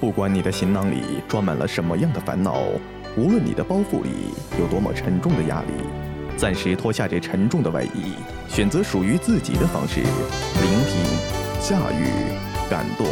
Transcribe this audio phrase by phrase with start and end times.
[0.00, 2.62] 不管你的行囊里装满了什么样的烦恼，
[3.16, 5.72] 无论你的包袱里有多么沉重的压力，
[6.36, 8.14] 暂时脱下这沉重的外衣，
[8.48, 11.02] 选择属于自己的方式，聆听、
[11.60, 12.06] 驾驭、
[12.70, 13.06] 感动。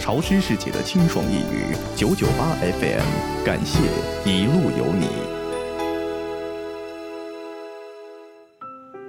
[0.00, 3.80] 潮湿世界的清爽一语，九九八 FM，感谢
[4.24, 5.08] 一路有你。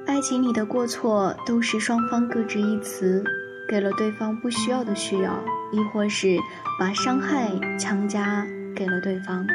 [0.07, 3.23] 爱情里的过错，都是双方各执一词，
[3.67, 6.37] 给了对方不需要的需要，亦或是
[6.79, 9.45] 把伤害强加给了对方，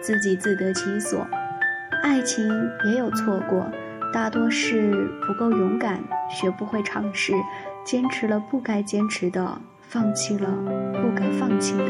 [0.00, 1.26] 自己自得其所。
[2.02, 2.48] 爱情
[2.86, 3.70] 也有错过，
[4.12, 6.00] 大多是不够勇敢，
[6.30, 7.32] 学不会尝试，
[7.84, 9.60] 坚持了不该坚持的。
[9.82, 10.50] 放弃了
[10.92, 11.84] 不该放弃的。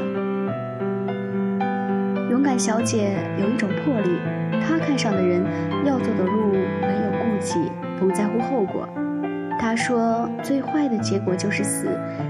[2.30, 4.18] 勇敢小姐有一种魄力，
[4.62, 5.44] 她看上的人
[5.84, 7.58] 要走的路没有顾忌，
[7.98, 8.88] 不在乎后果。
[9.58, 11.88] 她说：“最坏的结果就是死，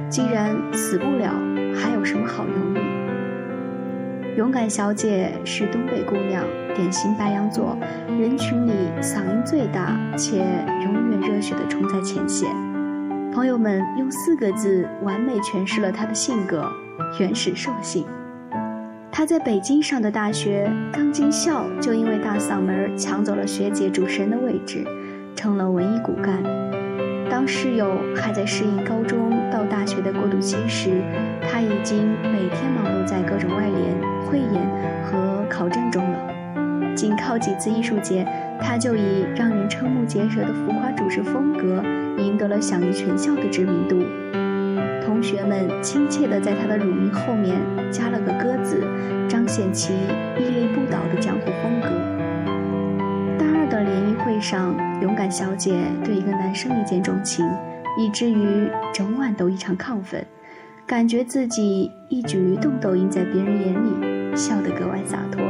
[0.09, 1.33] 既然死不了，
[1.75, 2.79] 还有什么好犹豫？”
[4.39, 6.45] 勇敢小姐是东北姑娘，
[6.75, 8.73] 典型白羊座，人群里
[9.03, 10.39] 嗓音最大，且
[10.85, 12.49] 永远热血地冲在前线。
[13.33, 16.65] 朋友们用四个字完美诠释了她的性格：
[17.21, 18.07] 原始兽性。
[19.11, 24.85] 她在北京上的大学，刚进校就因为大嗓门抢走了学姐主持人的位置，
[25.35, 26.43] 成了文艺骨干。
[27.31, 31.03] 当室友还在适应高中到大学的过渡期时，
[31.41, 34.69] 他已经每天忙碌在各种外联、汇演
[35.05, 36.19] 和考证中了。
[36.95, 38.27] 仅靠几次艺术节，
[38.61, 41.83] 他就以让人瞠目结舌的浮夸主持风格。
[42.19, 44.03] 赢得了享誉全校的知名度，
[45.07, 47.55] 同学们亲切地在他的乳名后面
[47.93, 48.83] 加了个“鸽子”，
[49.31, 49.93] 彰显其
[50.37, 52.18] 屹立不倒的江湖风格。
[54.29, 57.49] 会上，勇敢小姐对一个男生一见钟情，
[57.99, 60.23] 以至于整晚都异常亢奋，
[60.87, 65.41] 感觉自己一举一动都映在别人眼里，笑得格外洒脱。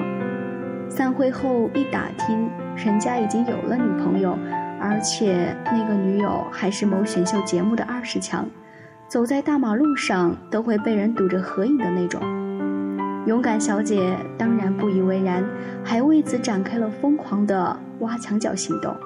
[0.89, 4.39] 散会后一打听，人家已经有了女朋友。
[4.81, 8.49] 而且那个女友还是某选秀节目的二十强，
[9.09, 12.23] 走在大马路上都会被人堵着合影的那种。
[13.27, 15.45] 勇敢小姐当然不以为然，
[15.83, 18.97] 还为此展开了疯狂的挖墙脚行动。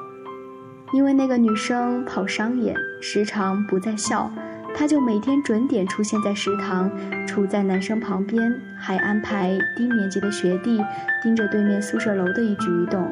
[0.93, 4.31] 因为那个女生跑商演，时常不在校，
[4.75, 6.91] 她就每天准点出现在食堂，
[7.27, 10.83] 处在男生旁边，还安排低年级的学弟
[11.23, 13.11] 盯着对面宿舍楼的一举一动。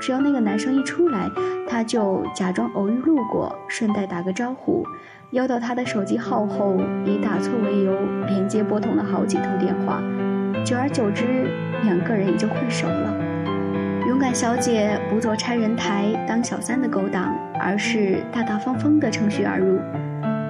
[0.00, 1.30] 只要那个男生一出来，
[1.68, 4.82] 他就假装偶遇路过，顺带打个招呼，
[5.30, 7.96] 要到他的手机号后，以打错为由
[8.26, 10.02] 连接拨通了好几通电话。
[10.64, 11.46] 久而久之，
[11.84, 13.19] 两个人也就混熟了。
[14.20, 19.78] 勇敢小姐不做拆人台、当小三的勾当，而是大大方方的乘虚而入。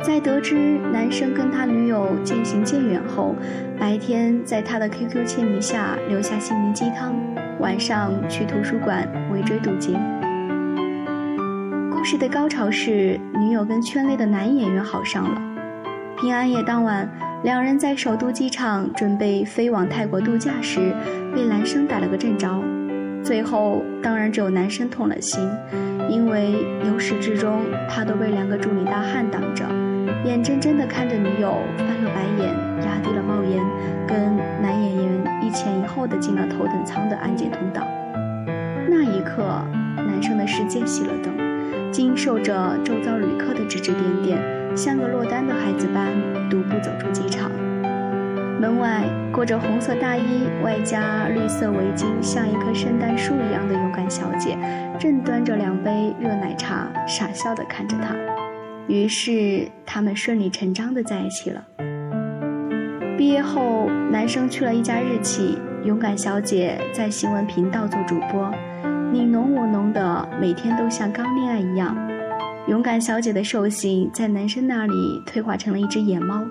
[0.02, 0.56] 在得知
[0.92, 3.36] 男生跟他女友渐行渐远后，
[3.78, 7.14] 白天在他的 QQ 签名下留下心灵鸡汤。
[7.60, 9.92] 晚上去图书馆围追堵截。
[11.92, 15.40] 故事的高潮是女友跟圈内的男演员好上了。
[16.18, 17.08] 平安夜当晚，
[17.44, 20.92] 两人在首都机场准备飞往泰国度假时，
[21.32, 22.60] 被男生打了个正着。
[23.22, 25.48] 最后当然只有男生痛了心，
[26.08, 26.54] 因为
[26.86, 29.64] 由始至终他都被两个助理大汉挡着，
[30.24, 32.54] 眼睁睁地看着女友翻了白眼，
[32.84, 33.62] 压低了帽檐，
[34.06, 35.10] 跟男演员。
[35.42, 37.84] 一前一后的进了头等舱的安检通道，
[38.88, 39.42] 那一刻，
[39.96, 41.34] 男生的世界熄了灯，
[41.90, 44.38] 经受着周遭旅客的指指点点，
[44.76, 46.12] 像个落单的孩子般
[46.48, 47.50] 独步走出机场。
[48.60, 54.54] 门外，裹着红色大衣外加绿色围巾，像一棵圣诞树一样的勇敢小姐，
[54.98, 58.14] 正端着两杯热奶茶，傻笑地看着他。
[58.86, 61.64] 于是，他们顺理成章地在一起了。
[63.16, 68.52] 毕业后，男生去了一家日企，勇敢小姐在新闻频道做主播，
[69.10, 71.96] 你侬我侬的，每天都像刚恋爱一样。
[72.66, 76.44] 勇敢小姐的兽性在男生那里退化成了一只野猫，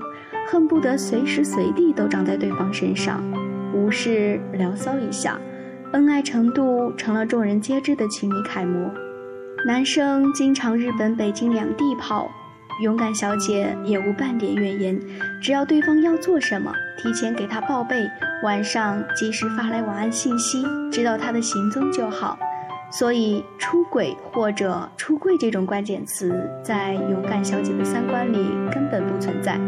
[0.52, 3.24] 恨不得随时随地都长在对方身上，
[3.72, 5.40] 无事聊骚一下，
[5.94, 8.92] 恩爱程度成了众人皆知的情侣楷模。
[9.68, 12.28] 男生经常日本、北京两地跑。
[12.82, 15.00] 勇敢小姐也无半点怨言，
[15.44, 18.10] 只要对方要做什么，提前给他报备，
[18.42, 22.40] 晚上及时发来晚安信息，知道他的行踪就好。
[22.90, 29.60] 所以，出轨或者出柜这种关键词，在勇敢小姐的三观里根本不存在。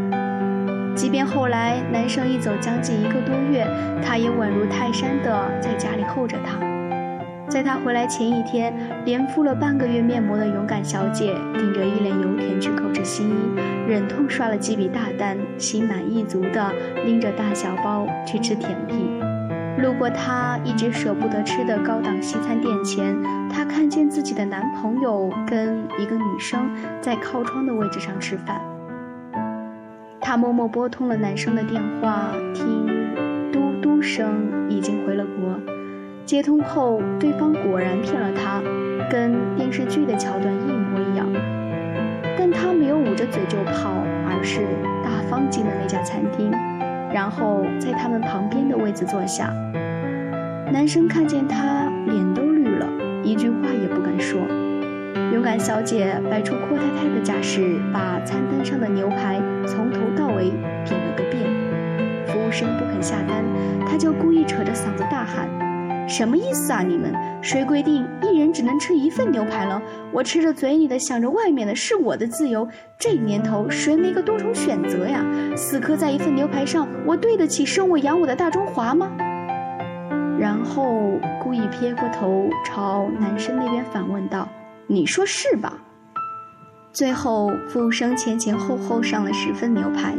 [0.96, 3.66] 即便后来男生一走将近一个多月，
[4.04, 6.60] 她也稳如泰山的在家里候着他。
[7.50, 8.74] 在他回来前一天，
[9.04, 13.34] 连敷了半个月面膜的勇敢小姐，顶着一脸油田去购置新衣，
[13.90, 16.72] 忍痛刷了几笔大单，心满意足地
[17.04, 19.20] 拎着大小包去吃甜品。
[19.80, 23.16] 路过她一直舍不得吃的高档西餐店前，
[23.50, 26.70] 她看见自己的男朋友跟一个女生
[27.02, 28.62] 在靠窗的位置上吃饭。
[30.22, 32.88] 她默默拨通了男生的电话，听
[33.52, 35.60] 嘟嘟声，已经回了国。
[36.26, 38.62] 接通后，对方果然骗了他，
[39.10, 41.28] 跟电视剧的桥段一模一样。
[42.38, 43.92] 但他没有捂着嘴就跑，
[44.30, 44.62] 而是
[45.04, 46.52] 大方进了那家餐厅，
[47.12, 49.52] 然后在他们旁边的位子坐下。
[50.72, 52.88] 男生看见他，脸都绿了，
[53.24, 54.40] 一句话也不敢说。
[55.34, 60.52] 勇敢小姐摆出阔太太的架势，把餐单上的牛排从头到尾
[60.86, 61.44] 品了个遍。
[62.28, 63.44] 服务生不肯下单，
[63.86, 65.50] 他就故意扯着嗓子大喊。
[66.08, 66.82] 什么意思啊？
[66.82, 69.82] 你们谁规定一人只能吃一份牛排了？
[70.12, 72.68] 我吃着嘴里的，想着外面的，是我的自由。
[72.98, 75.24] 这年头谁没个多重选择呀？
[75.56, 79.10] 死磕在一份牛排上，我对得起生我养我的大中华吗？
[80.40, 84.48] 然后故意撇过头朝男生那边反问道
[84.88, 85.78] ：“你说是吧？”
[86.94, 90.14] 最后服务生前前后后上了十份牛排。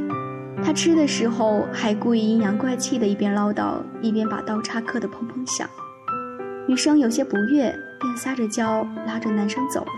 [0.65, 5.69] 他吃的时候还故意阴阳怪气的，一边唠叨一边把刀叉磕得砰砰响。
[6.69, 9.93] 女生有些不悦，便撒着娇拉着男生走了。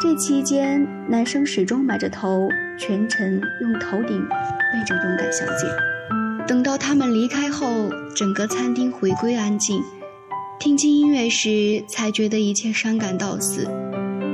[0.00, 5.68] 这期间，男生始终埋着头，全程用头顶背着勇敢小姐。
[6.46, 7.66] 等到他们离开后，
[8.14, 9.82] 整个餐厅回归安静。
[10.58, 13.66] 听清音乐时，才觉得一切伤感到死。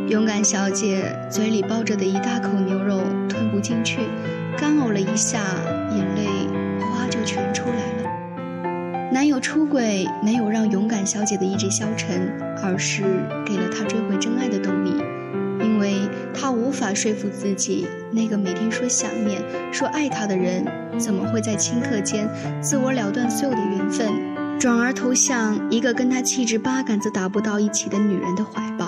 [0.08, 4.00] 勇敢小姐嘴里抱着的一大口牛肉吞不进去。
[4.56, 5.40] 干呕了一下，
[5.96, 6.26] 眼泪
[6.80, 9.10] 哗就全出来了。
[9.12, 12.30] 男友出轨没有让勇敢小姐的意志消沉，
[12.62, 13.02] 而是
[13.46, 15.02] 给了她追回真爱的动力。
[15.60, 19.40] 因为她无法说服自己，那个每天说想念、
[19.72, 20.64] 说爱她的人，
[20.98, 22.28] 怎么会在顷刻间
[22.60, 24.10] 自我了断所有的缘分，
[24.58, 28.79] 转而投向一个跟她气质八竿子打不到一起的女人的怀抱。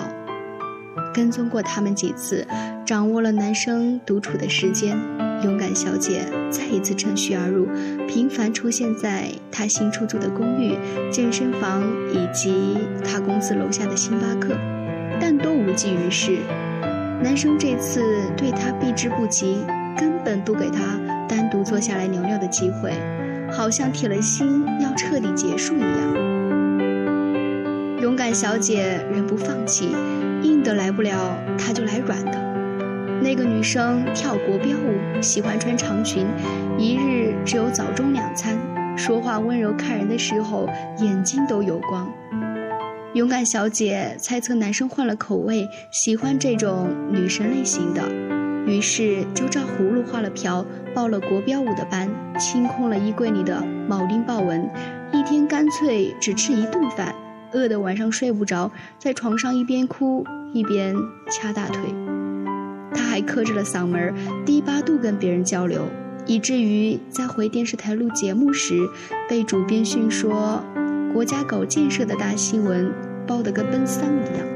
[1.13, 2.45] 跟踪过他们几次，
[2.85, 4.97] 掌握了男生独处的时间。
[5.43, 7.67] 勇敢小姐再一次趁虚而入，
[8.07, 10.77] 频繁出现在他新出租的公寓、
[11.11, 11.83] 健身房
[12.13, 14.55] 以及他公司楼下的星巴克，
[15.19, 16.37] 但都无济于事。
[17.21, 18.01] 男生这次
[18.35, 19.57] 对她避之不及，
[19.97, 22.93] 根本不给她单独坐下来聊聊的机会，
[23.51, 26.13] 好像铁了心要彻底结束一样。
[28.01, 29.95] 勇敢小姐仍不放弃，
[30.43, 32.31] 硬的来不了，他就来软的。
[33.21, 36.27] 那个女生跳国标舞，喜欢穿长裙，
[36.77, 38.57] 一日只有早中两餐。
[38.97, 40.67] 说话温柔看人的时候，
[40.99, 42.11] 眼睛都有光。
[43.13, 48.03] 勇敢小姐猜测男生换了口味，喜欢这种女神类型的，
[48.65, 54.69] 于是就照葫芦画了瓢，报了国标舞的班，清空了衣柜里的铆钉豹纹，
[55.11, 57.15] 一天干脆只吃一顿饭，
[57.53, 60.95] 饿得晚上睡不着，在床上一边哭一边
[61.29, 61.81] 掐大腿。
[62.95, 64.13] 他还克制了嗓门，
[64.45, 65.81] 低八度跟别人交流，
[66.25, 68.75] 以至于在回电视台录节目时，
[69.29, 70.63] 被主编训说
[71.13, 72.91] ：“国家搞建设的大新闻，
[73.25, 74.47] 报得跟奔丧一样。”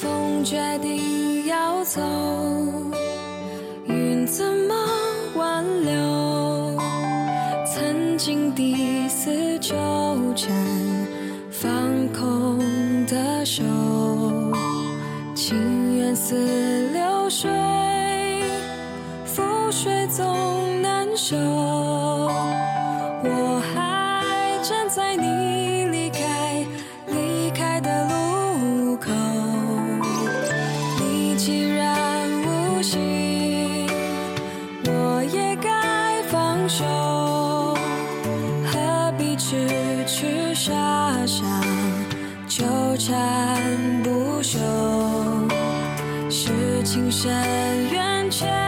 [0.00, 2.00] 风决定要走，
[3.86, 4.74] 云怎么
[5.36, 6.78] 挽留？
[7.66, 9.74] 曾经第四纠
[10.34, 10.50] 缠，
[11.60, 11.68] 放
[12.12, 13.64] 空的手。
[15.34, 16.36] 情缘似
[16.92, 17.50] 流水，
[19.26, 21.36] 覆水总难收。
[46.82, 47.30] 情深
[47.90, 48.67] 缘浅，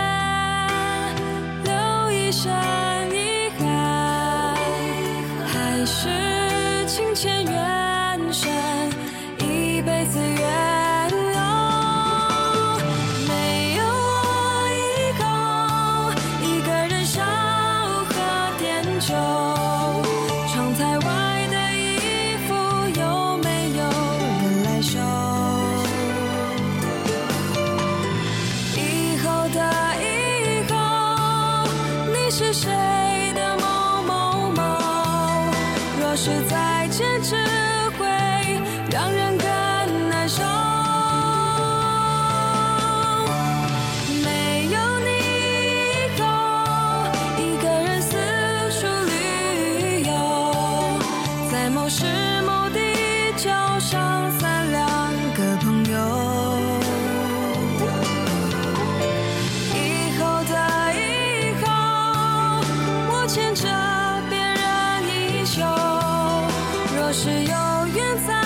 [32.43, 32.71] 是谁
[33.35, 34.63] 的某某某？
[36.01, 37.37] 若是再见只
[37.99, 38.07] 会
[38.91, 39.30] 让人
[67.13, 68.40] 是有缘再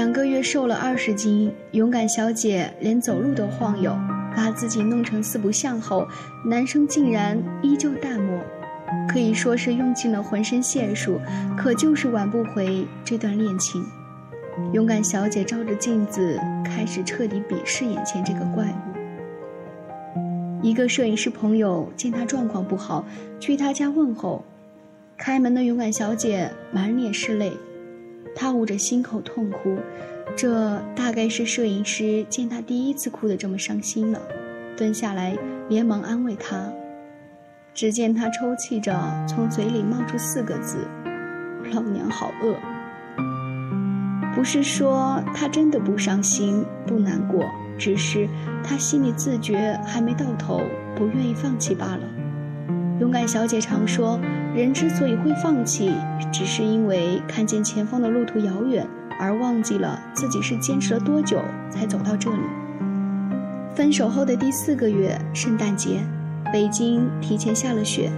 [0.00, 3.94] 两个月瘦了二十斤，勇敢小姐连走路都晃悠，
[4.34, 6.08] 把自己弄成四不像后，
[6.42, 8.40] 男生竟然依旧淡漠，
[9.06, 11.20] 可以说是用尽了浑身解数，
[11.54, 13.84] 可就是挽不回这段恋情。
[14.72, 20.62] 勇敢小姐照着镜子，开始彻底鄙视眼前这个怪物。
[20.62, 23.04] 一个摄影师朋友见她状况不好，
[23.38, 24.42] 去她家问候，
[25.18, 27.52] 开门的勇敢小姐满脸是泪。
[28.34, 29.76] 她捂着心口痛哭，
[30.36, 34.20] 这大概是摄影师见她第一次哭得这么伤心了。
[34.76, 35.36] 蹲下来，
[35.68, 36.72] 连忙安慰她。
[37.74, 40.78] 只见她抽泣着，从嘴里冒出四个字
[41.72, 42.56] ：“老娘好饿。”
[44.34, 47.44] 不是说她真的不伤心、不难过，
[47.76, 48.28] 只是
[48.62, 50.62] 她心里自觉还没到头，
[50.96, 52.02] 不愿意放弃罢了。
[53.00, 54.18] 勇敢小姐常说，
[54.54, 55.92] 人之所以会放弃，
[56.32, 58.84] 只是因为看见前方的路途遥远，
[59.18, 61.40] 而忘记了自己是坚持了多久
[61.70, 62.42] 才走到这里。
[63.76, 66.00] 分手后的第四个月，圣诞节，
[66.52, 68.10] 北京提前下了雪。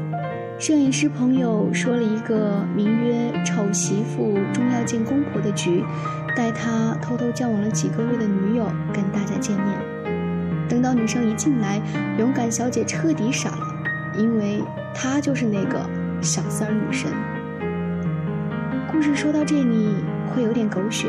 [0.59, 5.85] 摄影师朋友说了一个名曰“丑媳妇终要见公婆”的局，
[6.35, 9.67] 带他偷偷交往了几个月的女友跟大家见面。
[10.69, 11.83] 等到女生一进来，
[12.19, 13.69] 勇敢小姐彻底傻了。
[14.19, 14.63] 因为
[14.95, 15.89] 她就是那个
[16.23, 17.11] 小三儿女神。
[18.91, 19.97] 故事说到这里
[20.29, 21.09] 会有点狗血，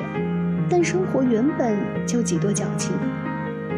[0.68, 1.78] 但生活原本
[2.08, 2.92] 就几多矫情。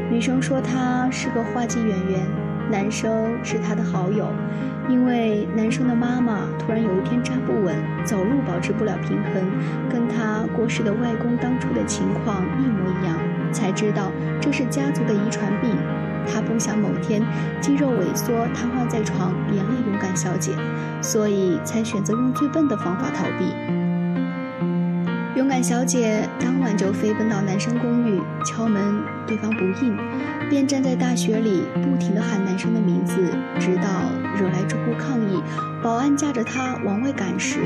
[0.09, 2.25] 女生说她是个话剧演员，
[2.71, 4.29] 男生是她的好友，
[4.87, 7.75] 因为男生的妈妈突然有一天站不稳，
[8.05, 9.43] 走路保持不了平衡，
[9.91, 13.17] 跟他过世的外公当初的情况一模一样，
[13.51, 15.71] 才知道这是家族的遗传病。
[16.25, 17.21] 他不想某天
[17.61, 20.51] 肌肉萎缩瘫痪在床，连累勇敢小姐，
[21.01, 23.53] 所以才选择用最笨的方法逃避。
[25.35, 29.97] 勇敢小姐当晚就飞奔到男生公寓，敲门，对方不应，
[30.49, 33.15] 便站在大雪里不停地喊男生的名字，
[33.59, 33.83] 直到
[34.39, 35.43] 惹来住户抗议，
[35.83, 37.59] 保安架着他往外赶时，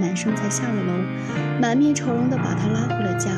[0.00, 3.30] 男生才下了楼，满面愁容地把他拉回了家。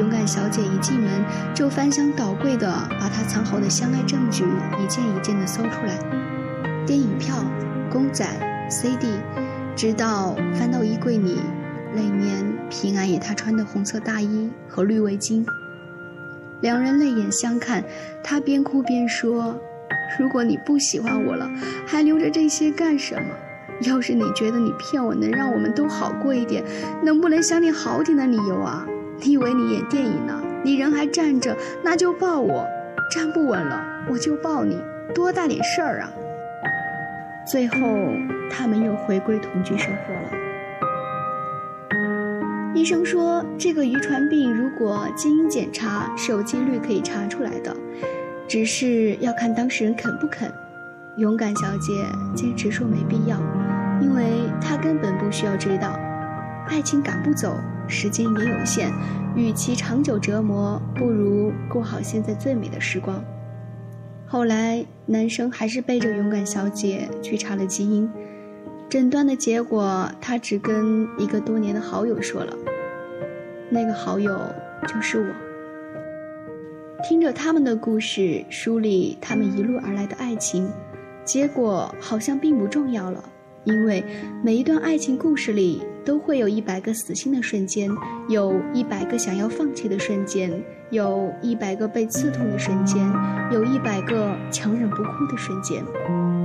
[0.00, 1.10] 勇敢小姐一进门
[1.54, 2.66] 就翻箱倒柜的
[2.98, 4.44] 把他藏好的相爱证据
[4.82, 5.98] 一件一件的搜出来，
[6.86, 7.36] 电影票、
[7.92, 8.26] 公仔、
[8.70, 9.08] CD，
[9.76, 11.38] 直到翻到衣柜里，
[11.94, 15.44] 里面平安夜他穿的红色大衣和绿围巾。
[16.62, 17.84] 两人泪眼相看，
[18.24, 19.54] 他边哭边说
[20.18, 21.46] ：“如果你不喜欢我了，
[21.86, 23.28] 还留着这些干什么？
[23.82, 26.64] 要是你觉得你骗我能让我们都好过一点，
[27.02, 28.86] 能不能想点好点的理由啊？”
[29.22, 30.42] 你以为你演电影呢？
[30.64, 32.64] 你人还站着，那就抱我；
[33.14, 34.78] 站不稳了，我就抱你，
[35.14, 36.10] 多大点事儿啊！
[37.46, 37.76] 最后，
[38.50, 40.30] 他们又回归同居生活了。
[42.74, 47.76] 医生说，这个遗传病如果基因检查是有几率可以查出来的，
[48.48, 50.50] 只是要看当事人肯不肯。
[51.16, 51.92] 勇敢小姐
[52.34, 53.36] 坚持说没必要，
[54.00, 54.24] 因为
[54.62, 55.98] 她根本不需要知道，
[56.70, 57.54] 爱情赶不走。
[57.92, 58.92] 时间也有限，
[59.34, 63.20] 与其长久折磨，不如过好现在最美的时光。
[64.28, 68.08] 后来，男生还是背着勇敢小姐去查了基因，
[68.88, 72.56] 诊断的结果，他只跟一个多年的好友说了，
[73.68, 74.38] 那个好友
[74.86, 75.26] 就是我。
[77.02, 80.70] 听着他们的故事，梳理他们一路而来的爱情，
[81.24, 83.24] 结果好像并不重要了。
[83.64, 84.04] 因为
[84.44, 87.90] 每一段爱情故事里都会有一百个死心的瞬间，
[88.28, 90.50] 有一百个想要放弃的瞬间，
[90.90, 93.10] 有一百个被刺痛的瞬间，
[93.52, 95.84] 有一百个强忍不哭的瞬间，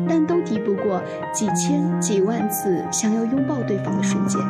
[0.08, 1.02] 但都敌不过
[1.34, 4.42] 几千几万次想要拥抱对方的瞬间。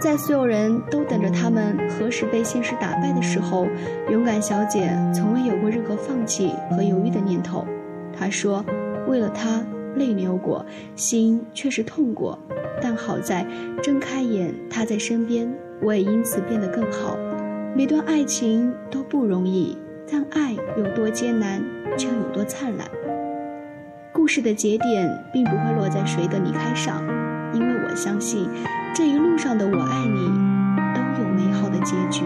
[0.00, 3.66] 在所有人都等着他们何时被现实打败的时候，
[4.10, 7.66] 勇敢小姐从未有过任何放弃和犹豫的念头。
[8.16, 8.64] 她说
[9.06, 9.62] ：“为了他，
[9.96, 10.64] 泪流过，
[10.96, 12.38] 心却是痛过。
[12.82, 13.46] 但好在
[13.82, 17.16] 睁开眼，他在身边，我也因此变得更好。
[17.76, 19.76] 每段爱情都不容易，
[20.10, 21.62] 但爱有多艰难，
[21.96, 22.86] 就有多灿烂。
[24.12, 27.02] 故事的节点并不会落在谁的离开上，
[27.54, 28.48] 因为我相信。”
[28.92, 30.26] 这一路上的我爱你，
[30.94, 32.24] 都有美好的结局。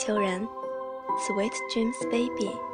[0.00, 0.48] 球人
[1.28, 2.69] ，Sweet dreams, baby。